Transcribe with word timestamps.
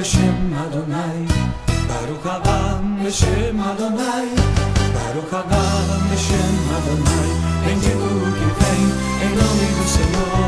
Beshem 0.00 0.50
Adonai, 0.54 1.26
Baruch 1.86 2.24
haba 2.24 2.80
Beshem 3.04 3.60
Adonai, 3.60 4.28
Baruch 4.94 5.30
haba 5.30 5.62
Beshem 6.08 6.56
Adonai, 6.76 7.30
bendito 7.66 8.10
que 8.36 8.46
vem 8.58 8.82
em 9.24 9.32
nome 9.36 9.66
do 9.76 9.84
Senhor. 9.86 10.39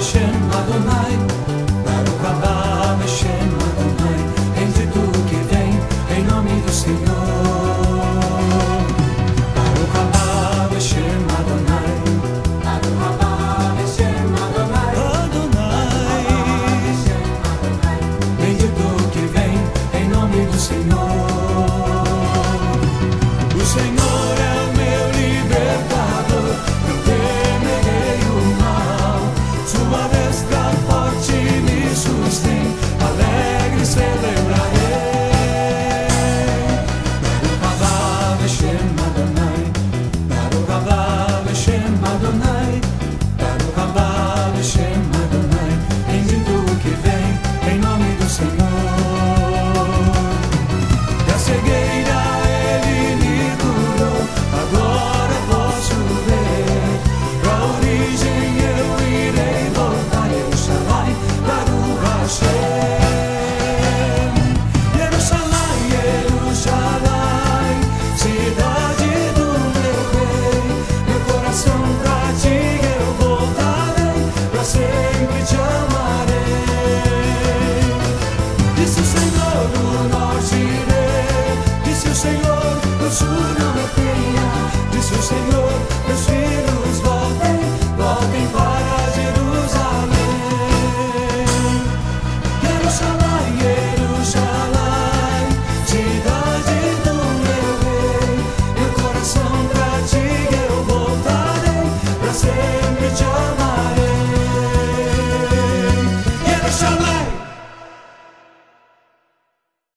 Hashem 0.00 0.32
Adonai 0.50 1.59